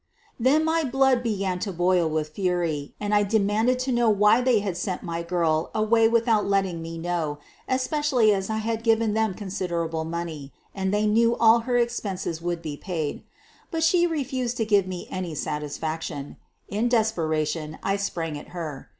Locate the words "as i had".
8.33-8.81